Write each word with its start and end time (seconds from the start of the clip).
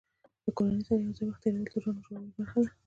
د 0.45 0.47
کورنۍ 0.57 0.81
سره 0.87 0.99
یو 1.03 1.15
ځای 1.17 1.25
وخت 1.27 1.41
تېرول 1.43 1.63
د 1.63 1.69
ژوند 1.73 1.99
جوړولو 2.03 2.33
برخه 2.37 2.59
ده. 2.63 2.71